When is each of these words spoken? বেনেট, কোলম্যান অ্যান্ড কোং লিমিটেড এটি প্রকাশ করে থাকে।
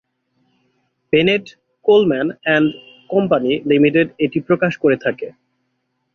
বেনেট, 1.13 1.45
কোলম্যান 1.85 2.27
অ্যান্ড 2.43 2.67
কোং 3.09 3.23
লিমিটেড 3.65 4.07
এটি 4.17 4.39
প্রকাশ 4.47 4.73
করে 4.77 4.97
থাকে। 4.97 5.27